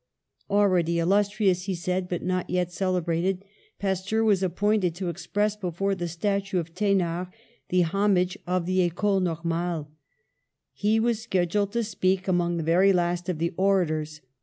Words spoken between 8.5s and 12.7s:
the Ecole Normale. He was scheduled to speak among the